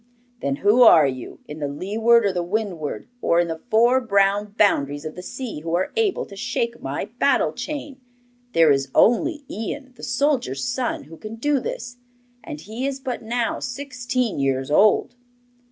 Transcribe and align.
'Then 0.41 0.55
who 0.55 0.81
are 0.81 1.05
you 1.05 1.41
in 1.47 1.59
the 1.59 1.67
leeward, 1.67 2.25
or 2.25 2.33
the 2.33 2.41
windward, 2.41 3.07
or 3.21 3.39
in 3.39 3.47
the 3.47 3.61
four 3.69 4.01
brown 4.01 4.55
boundaries 4.57 5.05
of 5.05 5.13
the 5.13 5.21
sea, 5.21 5.59
who 5.59 5.75
are 5.75 5.91
able 5.95 6.25
to 6.25 6.35
shake 6.35 6.81
my 6.81 7.05
battle 7.19 7.53
chain? 7.53 8.01
There 8.53 8.71
is 8.71 8.89
only 8.95 9.43
Ian, 9.47 9.93
the 9.95 10.01
soldier's 10.01 10.65
son, 10.65 11.03
who 11.03 11.17
can 11.17 11.35
do 11.35 11.59
this, 11.59 11.97
and 12.43 12.59
he 12.61 12.87
is 12.87 12.99
but 12.99 13.21
now 13.21 13.59
sixteen 13.59 14.39
years 14.39 14.71
old. 14.71 15.13